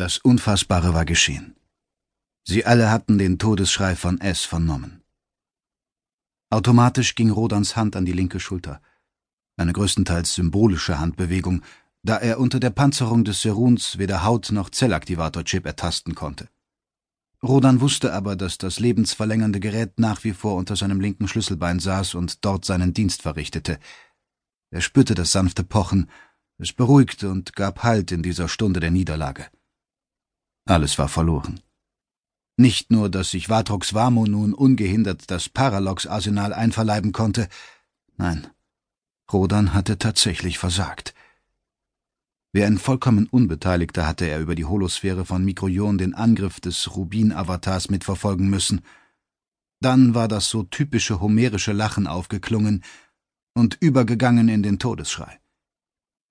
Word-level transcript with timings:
Das 0.00 0.16
Unfassbare 0.16 0.94
war 0.94 1.04
geschehen. 1.04 1.56
Sie 2.42 2.64
alle 2.64 2.90
hatten 2.90 3.18
den 3.18 3.38
Todesschrei 3.38 3.94
von 3.94 4.18
S 4.18 4.46
vernommen. 4.46 5.02
Automatisch 6.48 7.14
ging 7.14 7.28
Rodans 7.28 7.76
Hand 7.76 7.96
an 7.96 8.06
die 8.06 8.14
linke 8.14 8.40
Schulter. 8.40 8.80
Eine 9.58 9.74
größtenteils 9.74 10.34
symbolische 10.34 10.98
Handbewegung, 10.98 11.60
da 12.02 12.16
er 12.16 12.40
unter 12.40 12.60
der 12.60 12.70
Panzerung 12.70 13.24
des 13.24 13.42
Seruns 13.42 13.98
weder 13.98 14.24
Haut 14.24 14.50
noch 14.52 14.70
Zellaktivator-Chip 14.70 15.66
ertasten 15.66 16.14
konnte. 16.14 16.48
Rodan 17.42 17.82
wusste 17.82 18.14
aber, 18.14 18.36
dass 18.36 18.56
das 18.56 18.80
lebensverlängernde 18.80 19.60
Gerät 19.60 20.00
nach 20.00 20.24
wie 20.24 20.32
vor 20.32 20.56
unter 20.56 20.76
seinem 20.76 21.02
linken 21.02 21.28
Schlüsselbein 21.28 21.78
saß 21.78 22.14
und 22.14 22.42
dort 22.46 22.64
seinen 22.64 22.94
Dienst 22.94 23.20
verrichtete. 23.20 23.78
Er 24.70 24.80
spürte 24.80 25.14
das 25.14 25.30
sanfte 25.30 25.62
Pochen, 25.62 26.08
es 26.56 26.72
beruhigte 26.72 27.30
und 27.30 27.54
gab 27.54 27.82
Halt 27.82 28.12
in 28.12 28.22
dieser 28.22 28.48
Stunde 28.48 28.80
der 28.80 28.90
Niederlage. 28.90 29.50
Alles 30.66 30.98
war 30.98 31.08
verloren. 31.08 31.60
Nicht 32.56 32.90
nur, 32.90 33.08
dass 33.08 33.30
sich 33.30 33.48
Vatrox 33.48 33.94
Vamo 33.94 34.26
nun 34.26 34.52
ungehindert 34.52 35.30
das 35.30 35.48
Paralox-Arsenal 35.48 36.52
einverleiben 36.52 37.12
konnte, 37.12 37.48
nein, 38.16 38.46
Rodan 39.32 39.72
hatte 39.72 39.98
tatsächlich 39.98 40.58
versagt. 40.58 41.14
Wie 42.52 42.64
ein 42.64 42.78
vollkommen 42.78 43.28
Unbeteiligter 43.28 44.06
hatte 44.06 44.26
er 44.26 44.40
über 44.40 44.56
die 44.56 44.64
Holosphäre 44.64 45.24
von 45.24 45.44
Mikrojon 45.44 45.98
den 45.98 46.14
Angriff 46.14 46.60
des 46.60 46.96
Rubin-Avatars 46.96 47.90
mitverfolgen 47.90 48.50
müssen. 48.50 48.80
Dann 49.80 50.14
war 50.14 50.26
das 50.26 50.50
so 50.50 50.64
typische 50.64 51.20
homerische 51.20 51.72
Lachen 51.72 52.08
aufgeklungen 52.08 52.82
und 53.54 53.78
übergegangen 53.80 54.48
in 54.48 54.62
den 54.62 54.78
Todesschrei. 54.78 55.38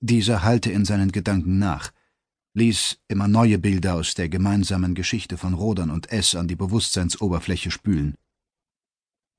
Dieser 0.00 0.42
hallte 0.42 0.72
in 0.72 0.84
seinen 0.84 1.12
Gedanken 1.12 1.58
nach, 1.58 1.92
ließ 2.58 2.98
immer 3.08 3.28
neue 3.28 3.58
Bilder 3.58 3.94
aus 3.94 4.14
der 4.14 4.28
gemeinsamen 4.28 4.94
Geschichte 4.94 5.38
von 5.38 5.54
Rodern 5.54 5.90
und 5.90 6.12
S 6.12 6.34
an 6.34 6.48
die 6.48 6.56
Bewusstseinsoberfläche 6.56 7.70
spülen. 7.70 8.16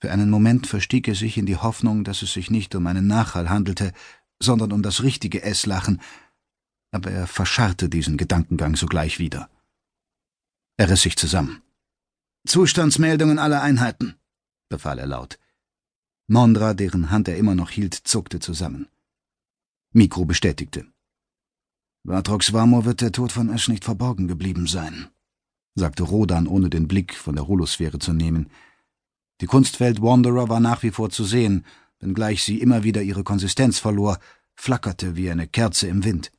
Für 0.00 0.12
einen 0.12 0.30
Moment 0.30 0.66
verstieg 0.66 1.08
er 1.08 1.16
sich 1.16 1.36
in 1.36 1.46
die 1.46 1.56
Hoffnung, 1.56 2.04
dass 2.04 2.22
es 2.22 2.32
sich 2.32 2.50
nicht 2.50 2.74
um 2.74 2.86
einen 2.86 3.08
Nachhall 3.08 3.50
handelte, 3.50 3.92
sondern 4.40 4.72
um 4.72 4.82
das 4.82 5.02
richtige 5.02 5.42
S-Lachen, 5.42 6.00
aber 6.92 7.10
er 7.10 7.26
verscharrte 7.26 7.88
diesen 7.88 8.16
Gedankengang 8.16 8.76
sogleich 8.76 9.18
wieder. 9.18 9.50
Er 10.76 10.88
riss 10.88 11.02
sich 11.02 11.16
zusammen. 11.16 11.62
Zustandsmeldungen 12.46 13.38
aller 13.40 13.60
Einheiten, 13.62 14.14
befahl 14.68 15.00
er 15.00 15.06
laut. 15.06 15.38
Mondra, 16.28 16.72
deren 16.74 17.10
Hand 17.10 17.26
er 17.26 17.36
immer 17.36 17.56
noch 17.56 17.70
hielt, 17.70 17.94
zuckte 17.94 18.38
zusammen. 18.38 18.86
Mikro 19.92 20.24
bestätigte. 20.24 20.86
Vatrox 22.08 22.54
Vamor 22.54 22.86
wird 22.86 23.02
der 23.02 23.12
Tod 23.12 23.32
von 23.32 23.50
Ash 23.50 23.68
nicht 23.68 23.84
verborgen 23.84 24.28
geblieben 24.28 24.66
sein, 24.66 25.08
sagte 25.74 26.04
Rodan, 26.04 26.46
ohne 26.46 26.70
den 26.70 26.88
Blick 26.88 27.14
von 27.14 27.36
der 27.36 27.46
Holosphäre 27.46 27.98
zu 27.98 28.14
nehmen. 28.14 28.48
Die 29.42 29.46
Kunstwelt 29.46 30.00
Wanderer 30.00 30.48
war 30.48 30.58
nach 30.58 30.82
wie 30.82 30.90
vor 30.90 31.10
zu 31.10 31.24
sehen, 31.24 31.66
wenngleich 32.00 32.42
sie 32.42 32.62
immer 32.62 32.82
wieder 32.82 33.02
ihre 33.02 33.24
Konsistenz 33.24 33.78
verlor, 33.78 34.18
flackerte 34.54 35.16
wie 35.16 35.30
eine 35.30 35.46
Kerze 35.46 35.86
im 35.88 36.02
Wind. 36.02 36.32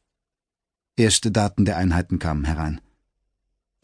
Erste 0.97 1.31
Daten 1.31 1.65
der 1.65 1.77
Einheiten 1.77 2.17
kamen 2.17 2.45
herein. 2.45 2.81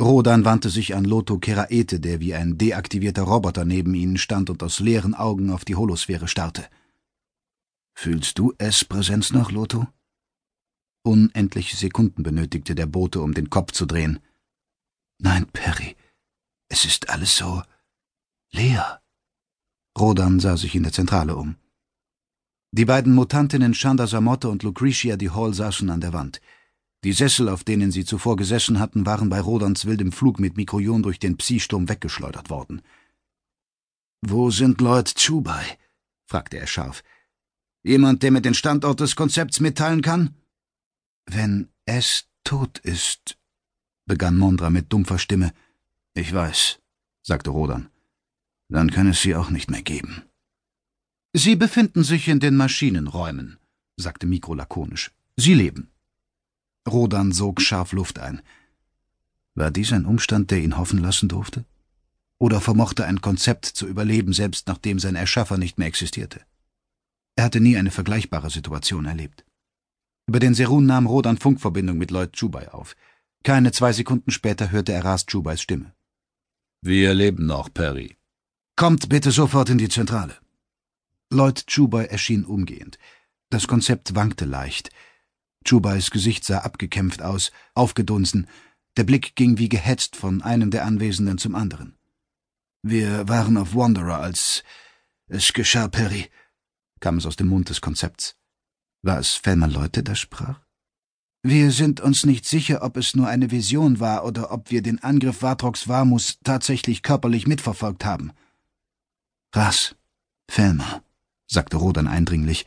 Rodan 0.02 0.44
wandte 0.44 0.72
sich 0.72 0.96
an 0.96 1.06
Loto 1.06 1.38
Keraete, 1.38 2.00
der 2.00 2.20
wie 2.20 2.34
ein 2.34 2.58
deaktivierter 2.58 3.22
Roboter 3.22 3.64
neben 3.64 3.94
ihnen 3.94 4.18
stand 4.18 4.50
und 4.50 4.64
aus 4.64 4.80
leeren 4.80 5.14
Augen 5.14 5.52
auf 5.52 5.66
die 5.66 5.76
Holosphäre 5.76 6.28
starrte. 6.28 6.66
Fühlst 7.94 8.40
du 8.40 8.54
es 8.58 8.84
Präsenz 8.84 9.32
noch, 9.32 9.52
Loto? 9.52 9.86
Unendliche 11.06 11.78
Sekunden 11.78 12.24
benötigte 12.24 12.74
der 12.74 12.88
Bote, 12.88 13.22
um 13.22 13.36
den 13.36 13.52
Kopf 13.52 13.74
zu 13.74 13.86
drehen. 13.86 14.18
Nein, 15.20 15.46
Perry, 15.54 15.96
es 16.68 16.84
ist 16.84 17.10
alles 17.10 17.38
so 17.38 17.62
leer. 18.52 19.02
Rodan 19.96 20.40
sah 20.40 20.58
sich 20.58 20.74
in 20.74 20.82
der 20.82 20.94
Zentrale 20.94 21.36
um. 21.36 21.58
Die 22.72 22.86
beiden 22.86 23.14
Mutantinnen 23.14 23.76
Shanda 23.76 24.08
Samotte 24.08 24.50
und 24.50 24.64
Lucretia 24.64 25.16
die 25.16 25.30
Hall 25.30 25.54
saßen 25.54 25.92
an 25.92 26.02
der 26.02 26.12
Wand. 26.12 26.42
Die 27.04 27.14
Sessel, 27.14 27.50
auf 27.50 27.64
denen 27.64 27.92
sie 27.92 28.04
zuvor 28.04 28.36
gesessen 28.36 28.80
hatten, 28.80 29.06
waren 29.06 29.30
bei 29.30 29.40
Rodans 29.40 29.86
wildem 29.86 30.12
Flug 30.12 30.40
mit 30.40 30.58
Mikrojon 30.58 31.04
durch 31.04 31.20
den 31.20 31.38
Psi-Sturm 31.38 31.88
weggeschleudert 31.88 32.50
worden. 32.50 32.82
Wo 34.22 34.50
sind 34.50 34.82
Lord 34.82 35.14
Chubai? 35.14 35.78
fragte 36.26 36.58
er 36.58 36.66
scharf. 36.66 37.04
Jemand, 37.84 38.24
der 38.24 38.32
mir 38.32 38.42
den 38.42 38.56
Standort 38.56 39.02
des 39.02 39.16
Konzepts 39.16 39.60
mitteilen 39.60 40.02
kann? 40.02 40.34
Wenn 41.26 41.70
es 41.86 42.28
tot 42.44 42.80
ist, 42.80 43.38
begann 44.06 44.38
Mondra 44.38 44.70
mit 44.70 44.92
dumpfer 44.92 45.20
Stimme. 45.20 45.54
Ich 46.14 46.34
weiß, 46.34 46.80
sagte 47.24 47.50
Rodan. 47.50 47.90
Dann 48.70 48.92
kann 48.92 49.08
es 49.08 49.22
sie 49.22 49.36
auch 49.36 49.50
nicht 49.50 49.70
mehr 49.70 49.82
geben. 49.82 50.24
Sie 51.34 51.56
befinden 51.56 52.04
sich 52.04 52.28
in 52.28 52.40
den 52.40 52.56
Maschinenräumen, 52.56 53.58
sagte 53.98 54.26
Mikro 54.26 54.54
lakonisch. 54.54 55.12
Sie 55.36 55.54
leben. 55.54 55.92
Rodan 56.88 57.32
sog 57.32 57.62
scharf 57.62 57.92
Luft 57.92 58.20
ein. 58.20 58.42
War 59.56 59.72
dies 59.72 59.92
ein 59.92 60.06
Umstand, 60.06 60.52
der 60.52 60.60
ihn 60.60 60.78
hoffen 60.78 61.00
lassen 61.00 61.30
durfte? 61.30 61.66
Oder 62.38 62.62
vermochte 62.62 63.06
ein 63.06 63.22
Konzept 63.22 63.66
zu 63.66 63.88
überleben, 63.88 64.34
selbst 64.34 64.68
nachdem 64.68 65.00
sein 65.00 65.16
Erschaffer 65.16 65.58
nicht 65.58 65.78
mehr 65.78 65.88
existierte? 65.88 66.42
Er 67.36 67.46
hatte 67.46 67.60
nie 67.60 67.78
eine 67.78 67.92
vergleichbare 67.92 68.50
Situation 68.50 69.06
erlebt. 69.06 69.46
Über 70.28 70.40
den 70.40 70.56
Serun 70.56 70.86
nahm 70.86 71.06
Rodan 71.06 71.38
Funkverbindung 71.38 71.98
mit 71.98 72.10
Lloyd 72.10 72.34
Chubai 72.34 72.70
auf. 72.72 72.96
Keine 73.44 73.72
zwei 73.72 73.94
Sekunden 73.94 74.32
später 74.32 74.72
hörte 74.72 74.92
er 74.92 75.06
Ras 75.06 75.26
Chubais 75.28 75.62
Stimme. 75.62 75.94
Wir 76.82 77.14
leben 77.14 77.46
noch, 77.46 77.72
Perry. 77.72 78.18
Kommt 78.76 79.08
bitte 79.08 79.32
sofort 79.32 79.70
in 79.70 79.78
die 79.78 79.90
Zentrale. 79.90 80.36
Lloyd 81.30 81.68
Chubai 81.68 82.06
erschien 82.06 82.44
umgehend. 82.44 82.98
Das 83.50 83.68
Konzept 83.68 84.16
wankte 84.16 84.46
leicht. 84.46 84.90
Chubais 85.64 86.10
Gesicht 86.10 86.44
sah 86.44 86.60
abgekämpft 86.60 87.22
aus, 87.22 87.52
aufgedunsen. 87.76 88.48
Der 88.98 89.04
Blick 89.04 89.36
ging 89.36 89.58
wie 89.60 89.70
gehetzt 89.70 90.16
von 90.16 90.42
einem 90.42 90.72
der 90.72 90.86
Anwesenden 90.86 91.38
zum 91.38 91.54
anderen. 91.54 91.98
Wir 92.82 93.28
waren 93.28 93.58
auf 93.58 93.76
Wanderer, 93.76 94.20
als 94.20 94.64
es 95.28 95.54
geschah, 95.54 95.88
Perry, 95.88 96.30
kam 97.00 97.18
es 97.18 97.26
aus 97.26 97.36
dem 97.36 97.48
Mund 97.48 97.70
des 97.70 97.82
Konzepts. 97.82 98.38
War 99.06 99.20
es 99.20 99.36
Fellmer 99.36 99.68
Leute, 99.68 100.02
das 100.02 100.18
sprach? 100.18 100.60
Wir 101.44 101.72
sind 101.72 102.02
uns 102.02 102.26
nicht 102.26 102.44
sicher, 102.44 102.82
ob 102.82 102.98
es 102.98 103.16
nur 103.16 103.28
eine 103.28 103.52
Vision 103.52 104.00
war 104.00 104.26
oder 104.26 104.52
ob 104.52 104.72
wir 104.72 104.82
den 104.82 105.04
Angriff 105.04 105.44
Vatrox 105.44 105.88
Vamus 105.88 106.40
tatsächlich 106.44 107.04
körperlich 107.04 107.46
mitverfolgt 107.46 108.04
haben. 108.04 108.32
Was? 109.52 109.96
Fellmer, 110.50 111.04
sagte 111.46 111.78
Rodan 111.78 112.08
eindringlich. 112.08 112.66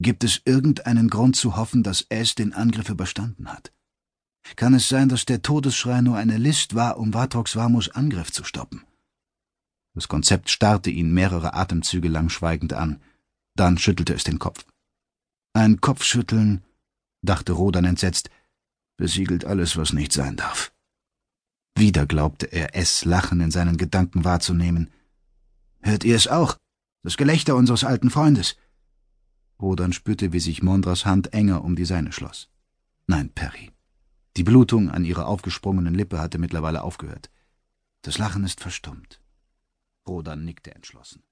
Gibt 0.00 0.24
es 0.24 0.40
irgendeinen 0.46 1.10
Grund 1.10 1.36
zu 1.36 1.54
hoffen, 1.54 1.82
dass 1.82 2.06
es 2.08 2.34
den 2.34 2.54
Angriff 2.54 2.88
überstanden 2.88 3.52
hat? 3.52 3.74
Kann 4.56 4.72
es 4.72 4.88
sein, 4.88 5.10
dass 5.10 5.26
der 5.26 5.42
Todesschrei 5.42 6.00
nur 6.00 6.16
eine 6.16 6.38
List 6.38 6.74
war, 6.74 6.96
um 6.96 7.12
Vatrox 7.12 7.56
Vamus 7.56 7.90
Angriff 7.90 8.32
zu 8.32 8.42
stoppen? 8.42 8.84
Das 9.92 10.08
Konzept 10.08 10.48
starrte 10.48 10.88
ihn 10.88 11.12
mehrere 11.12 11.52
Atemzüge 11.52 12.08
lang 12.08 12.30
schweigend 12.30 12.72
an. 12.72 13.02
Dann 13.54 13.76
schüttelte 13.76 14.14
es 14.14 14.24
den 14.24 14.38
Kopf. 14.38 14.64
Ein 15.56 15.80
Kopfschütteln, 15.80 16.62
dachte 17.22 17.52
Rodan 17.52 17.86
entsetzt, 17.86 18.28
besiegelt 18.98 19.46
alles, 19.46 19.78
was 19.78 19.94
nicht 19.94 20.12
sein 20.12 20.36
darf. 20.36 20.70
Wieder 21.74 22.04
glaubte 22.04 22.44
er, 22.44 22.76
es 22.76 23.06
Lachen 23.06 23.40
in 23.40 23.50
seinen 23.50 23.78
Gedanken 23.78 24.26
wahrzunehmen. 24.26 24.90
Hört 25.80 26.04
ihr 26.04 26.14
es 26.14 26.28
auch? 26.28 26.58
Das 27.04 27.16
Gelächter 27.16 27.56
unseres 27.56 27.84
alten 27.84 28.10
Freundes. 28.10 28.58
Rodan 29.58 29.94
spürte, 29.94 30.34
wie 30.34 30.40
sich 30.40 30.62
Mondras 30.62 31.06
Hand 31.06 31.32
enger 31.32 31.64
um 31.64 31.74
die 31.74 31.86
seine 31.86 32.12
schloss. 32.12 32.50
Nein, 33.06 33.30
Perry. 33.30 33.72
Die 34.36 34.44
Blutung 34.44 34.90
an 34.90 35.06
ihrer 35.06 35.26
aufgesprungenen 35.26 35.94
Lippe 35.94 36.18
hatte 36.20 36.36
mittlerweile 36.36 36.82
aufgehört. 36.82 37.30
Das 38.02 38.18
Lachen 38.18 38.44
ist 38.44 38.60
verstummt. 38.60 39.22
Rodan 40.06 40.44
nickte 40.44 40.74
entschlossen. 40.74 41.22